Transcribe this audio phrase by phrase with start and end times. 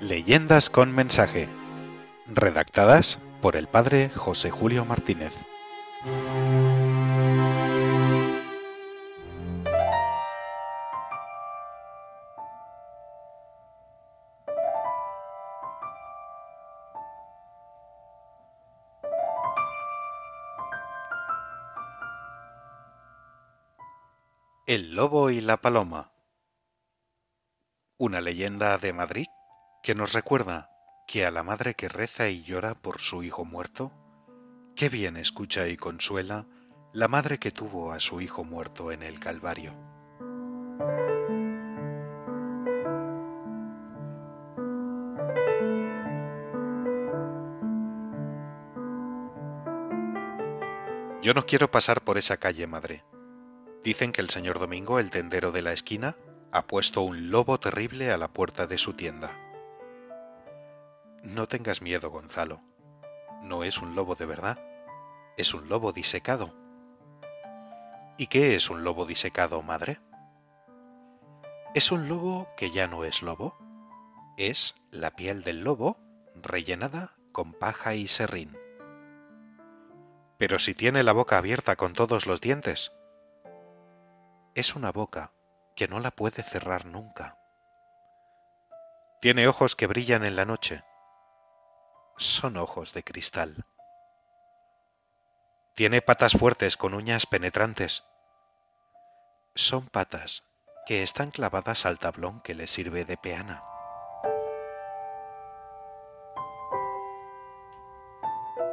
[0.00, 1.48] Leyendas con mensaje.
[2.26, 5.32] Redactadas por el padre José Julio Martínez.
[24.64, 26.12] El lobo y la paloma.
[27.96, 29.26] Una leyenda de Madrid
[29.82, 30.70] que nos recuerda
[31.06, 33.92] que a la madre que reza y llora por su hijo muerto,
[34.76, 36.46] qué bien escucha y consuela
[36.92, 39.72] la madre que tuvo a su hijo muerto en el Calvario.
[51.20, 53.04] Yo no quiero pasar por esa calle, madre.
[53.84, 56.16] Dicen que el señor Domingo, el tendero de la esquina,
[56.52, 59.47] ha puesto un lobo terrible a la puerta de su tienda.
[61.28, 62.62] No tengas miedo, Gonzalo.
[63.42, 64.58] No es un lobo de verdad,
[65.36, 66.54] es un lobo disecado.
[68.16, 70.00] ¿Y qué es un lobo disecado, madre?
[71.74, 73.58] Es un lobo que ya no es lobo.
[74.38, 75.98] Es la piel del lobo
[76.34, 78.56] rellenada con paja y serrín.
[80.38, 82.90] Pero si tiene la boca abierta con todos los dientes,
[84.54, 85.34] es una boca
[85.76, 87.36] que no la puede cerrar nunca.
[89.20, 90.84] Tiene ojos que brillan en la noche.
[92.18, 93.64] Son ojos de cristal.
[95.76, 98.02] Tiene patas fuertes con uñas penetrantes.
[99.54, 100.42] Son patas
[100.84, 103.62] que están clavadas al tablón que le sirve de peana.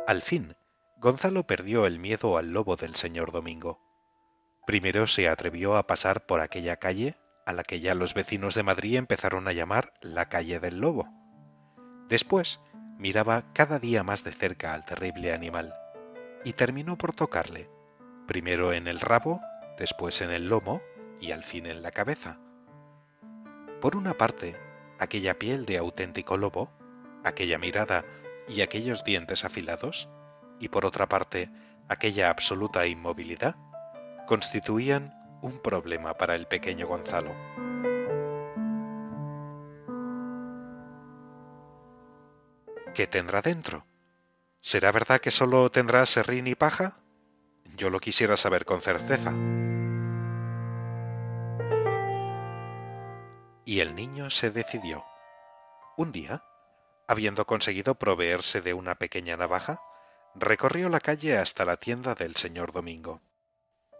[0.07, 0.57] Al fin,
[0.97, 3.79] Gonzalo perdió el miedo al lobo del señor Domingo.
[4.65, 8.63] Primero se atrevió a pasar por aquella calle a la que ya los vecinos de
[8.63, 11.07] Madrid empezaron a llamar la calle del lobo.
[12.09, 12.59] Después
[12.97, 15.73] miraba cada día más de cerca al terrible animal
[16.43, 17.69] y terminó por tocarle,
[18.27, 19.41] primero en el rabo,
[19.77, 20.81] después en el lomo
[21.19, 22.37] y al fin en la cabeza.
[23.81, 24.55] Por una parte,
[24.99, 26.71] aquella piel de auténtico lobo,
[27.23, 28.05] aquella mirada
[28.47, 30.07] y aquellos dientes afilados,
[30.59, 31.49] y por otra parte,
[31.89, 33.55] aquella absoluta inmovilidad,
[34.27, 37.31] constituían un problema para el pequeño Gonzalo.
[42.95, 43.85] ¿Qué tendrá dentro?
[44.61, 46.97] ¿Será verdad que solo tendrá serrín y paja?
[47.75, 49.33] Yo lo quisiera saber con certeza.
[53.65, 55.03] Y el niño se decidió.
[55.97, 56.41] Un día,
[57.05, 59.81] habiendo conseguido proveerse de una pequeña navaja,
[60.33, 63.21] recorrió la calle hasta la tienda del señor Domingo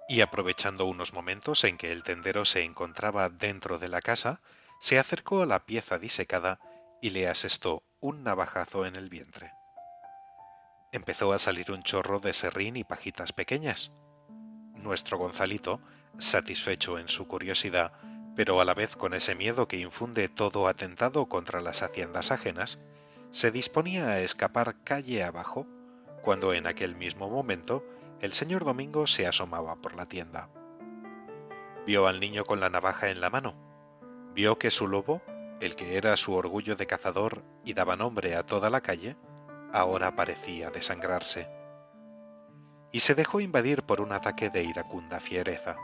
[0.08, 4.40] y aprovechando unos momentos en que el tendero se encontraba dentro de la casa,
[4.80, 6.60] se acercó a la pieza disecada
[7.06, 9.54] y le asestó un navajazo en el vientre.
[10.92, 13.92] Empezó a salir un chorro de serrín y pajitas pequeñas.
[14.74, 15.80] Nuestro Gonzalito,
[16.18, 17.92] satisfecho en su curiosidad,
[18.36, 22.80] pero a la vez con ese miedo que infunde todo atentado contra las haciendas ajenas,
[23.30, 25.68] se disponía a escapar calle abajo,
[26.24, 27.86] cuando en aquel mismo momento
[28.20, 30.50] el señor Domingo se asomaba por la tienda.
[31.86, 33.54] Vio al niño con la navaja en la mano.
[34.34, 35.22] Vio que su lobo,
[35.62, 39.16] el que era su orgullo de cazador y daba nombre a toda la calle,
[39.72, 41.50] ahora parecía desangrarse.
[42.92, 45.76] Y se dejó invadir por un ataque de iracunda fiereza.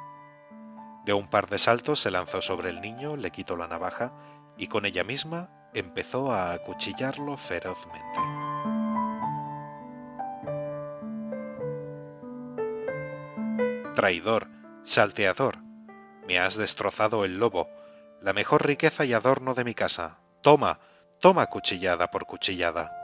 [1.05, 4.13] De un par de saltos se lanzó sobre el niño, le quitó la navaja
[4.57, 8.19] y con ella misma empezó a acuchillarlo ferozmente.
[13.95, 14.47] Traidor,
[14.83, 15.57] salteador,
[16.27, 17.67] me has destrozado el lobo,
[18.21, 20.19] la mejor riqueza y adorno de mi casa.
[20.41, 20.79] Toma,
[21.19, 22.97] toma cuchillada por cuchillada.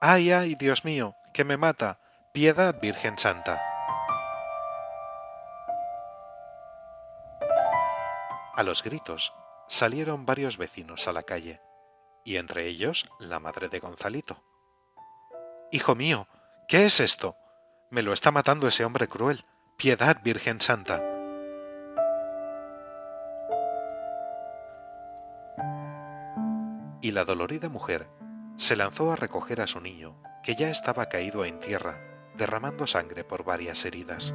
[0.00, 1.98] ¡Ay, ay, Dios mío, que me mata!
[2.32, 3.60] Piedad, Virgen Santa.
[8.54, 9.34] A los gritos
[9.66, 11.60] salieron varios vecinos a la calle,
[12.24, 14.42] y entre ellos la madre de Gonzalito.
[15.72, 16.28] Hijo mío,
[16.68, 17.36] ¿qué es esto?
[17.90, 19.44] Me lo está matando ese hombre cruel.
[19.80, 21.02] Piedad, Virgen Santa.
[27.00, 28.06] Y la dolorida mujer
[28.56, 31.98] se lanzó a recoger a su niño, que ya estaba caído en tierra,
[32.36, 34.34] derramando sangre por varias heridas.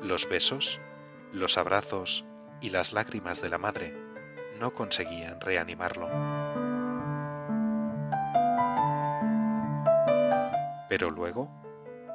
[0.00, 0.80] Los besos,
[1.32, 2.24] los abrazos
[2.60, 3.98] y las lágrimas de la madre
[4.60, 6.35] no conseguían reanimarlo.
[10.96, 11.50] Pero luego,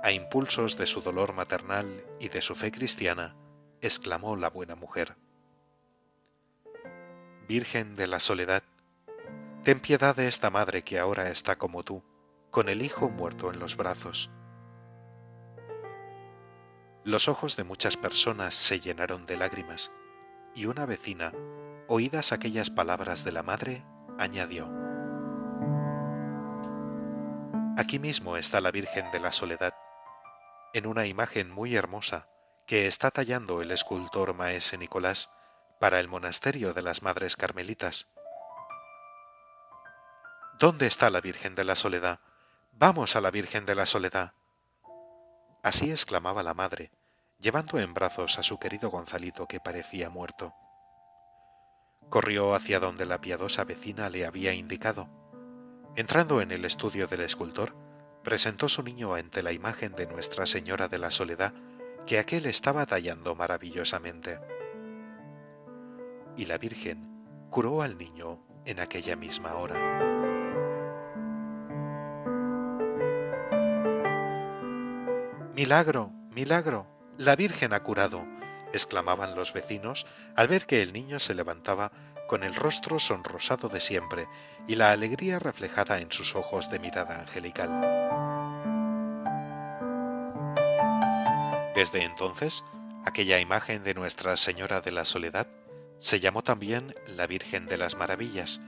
[0.02, 3.36] a impulsos de su dolor maternal y de su fe cristiana,
[3.80, 5.18] exclamó la buena mujer.
[7.48, 8.64] Virgen de la Soledad,
[9.64, 12.04] ten piedad de esta madre que ahora está como tú,
[12.50, 14.32] con el hijo muerto en los brazos.
[17.04, 19.92] Los ojos de muchas personas se llenaron de lágrimas,
[20.56, 21.34] y una vecina,
[21.88, 23.86] oídas aquellas palabras de la madre,
[24.18, 24.81] añadió,
[27.82, 29.74] Aquí mismo está la Virgen de la Soledad,
[30.72, 32.28] en una imagen muy hermosa
[32.68, 35.32] que está tallando el escultor Maese Nicolás
[35.80, 38.08] para el monasterio de las Madres Carmelitas.
[40.60, 42.20] ¿Dónde está la Virgen de la Soledad?
[42.74, 44.34] Vamos a la Virgen de la Soledad.
[45.64, 46.92] Así exclamaba la madre,
[47.40, 50.54] llevando en brazos a su querido Gonzalito que parecía muerto.
[52.12, 55.21] Corrió hacia donde la piadosa vecina le había indicado.
[55.96, 57.76] Entrando en el estudio del escultor,
[58.24, 61.54] presentó su niño ante la imagen de Nuestra Señora de la Soledad
[62.08, 64.40] que aquel estaba tallando maravillosamente.
[66.38, 69.76] Y la Virgen curó al niño en aquella misma hora.
[75.54, 76.88] Milagro, milagro,
[77.18, 78.26] la Virgen ha curado,
[78.72, 81.92] exclamaban los vecinos al ver que el niño se levantaba
[82.32, 84.26] con el rostro sonrosado de siempre
[84.66, 87.70] y la alegría reflejada en sus ojos de mirada angelical.
[91.76, 92.64] Desde entonces,
[93.04, 95.46] aquella imagen de Nuestra Señora de la Soledad
[96.00, 98.62] se llamó también la Virgen de las Maravillas,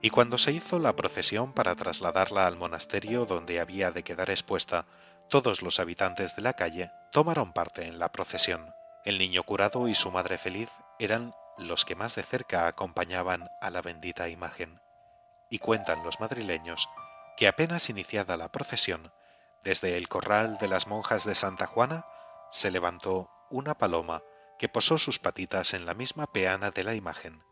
[0.00, 4.86] y cuando se hizo la procesión para trasladarla al monasterio donde había de quedar expuesta,
[5.28, 8.74] todos los habitantes de la calle tomaron parte en la procesión.
[9.04, 13.70] El niño curado y su madre feliz eran los que más de cerca acompañaban a
[13.70, 14.80] la bendita imagen.
[15.50, 16.88] Y cuentan los madrileños
[17.36, 19.12] que apenas iniciada la procesión,
[19.62, 22.06] desde el corral de las monjas de Santa Juana
[22.50, 24.22] se levantó una paloma
[24.58, 27.42] que posó sus patitas en la misma peana de la imagen,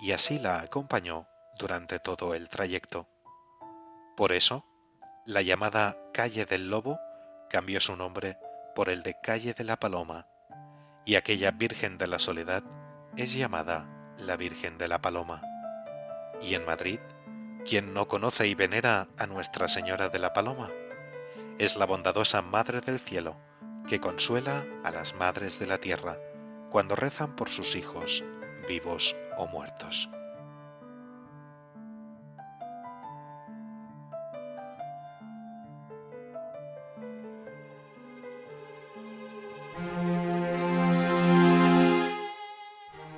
[0.00, 1.26] y así la acompañó
[1.58, 3.08] durante todo el trayecto.
[4.16, 4.64] Por eso,
[5.26, 6.98] la llamada calle del Lobo
[7.50, 8.38] cambió su nombre
[8.74, 10.26] por el de calle de la Paloma,
[11.04, 12.62] y aquella Virgen de la Soledad
[13.16, 13.86] es llamada
[14.18, 15.42] la Virgen de la Paloma.
[16.40, 16.98] Y en Madrid,
[17.64, 20.70] ¿quién no conoce y venera a Nuestra Señora de la Paloma?
[21.58, 23.36] Es la bondadosa Madre del Cielo,
[23.88, 26.18] que consuela a las madres de la tierra
[26.70, 28.24] cuando rezan por sus hijos,
[28.66, 30.08] vivos o muertos.